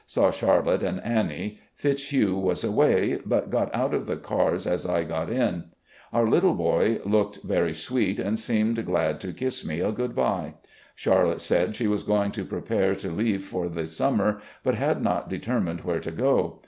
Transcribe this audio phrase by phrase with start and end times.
[0.07, 1.59] Saw Charlotte and Annie.
[1.75, 5.65] Fitzhugh was away, but got out of the cars as I got in.
[6.11, 10.55] Our little boy looked very sweet and seemed glad to kiss me a good bye.
[10.95, 14.73] Char lotte said she was going to prepare to leave for the sum mer, but
[14.73, 16.59] had not determined where to go.